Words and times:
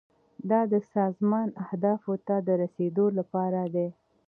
دا 0.49 0.61
د 0.73 0.75
سازمان 0.95 1.47
اهدافو 1.63 2.13
ته 2.27 2.35
د 2.47 2.49
رسیدو 2.61 3.05
لپاره 3.17 3.61
دی. 3.75 3.87